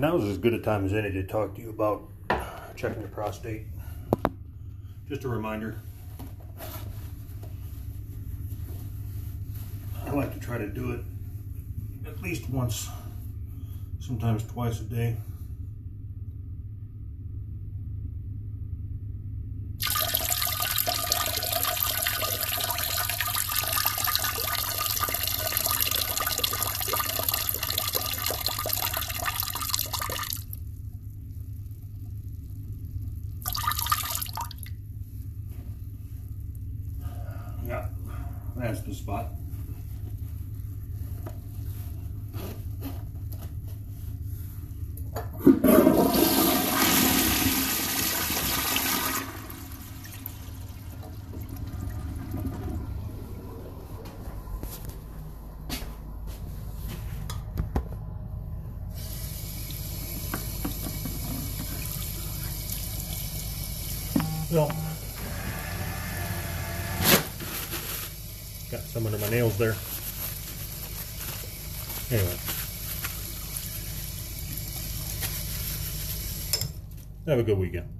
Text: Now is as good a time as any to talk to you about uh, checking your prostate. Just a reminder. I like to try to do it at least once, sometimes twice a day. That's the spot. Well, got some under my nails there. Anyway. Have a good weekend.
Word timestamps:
Now 0.00 0.16
is 0.16 0.24
as 0.24 0.38
good 0.38 0.54
a 0.54 0.58
time 0.58 0.86
as 0.86 0.94
any 0.94 1.10
to 1.10 1.22
talk 1.24 1.54
to 1.56 1.60
you 1.60 1.68
about 1.68 2.08
uh, 2.30 2.40
checking 2.74 3.02
your 3.02 3.10
prostate. 3.10 3.66
Just 5.06 5.24
a 5.24 5.28
reminder. 5.28 5.78
I 10.06 10.10
like 10.12 10.32
to 10.32 10.40
try 10.40 10.56
to 10.56 10.66
do 10.66 10.92
it 10.92 11.00
at 12.06 12.22
least 12.22 12.48
once, 12.48 12.88
sometimes 13.98 14.42
twice 14.44 14.80
a 14.80 14.84
day. 14.84 15.18
That's 38.60 38.80
the 38.82 38.94
spot. 38.94 39.26
Well, 64.52 64.89
got 68.70 68.80
some 68.82 69.04
under 69.04 69.18
my 69.18 69.28
nails 69.30 69.58
there. 69.58 69.74
Anyway. 72.10 72.36
Have 77.26 77.38
a 77.38 77.42
good 77.42 77.58
weekend. 77.58 77.99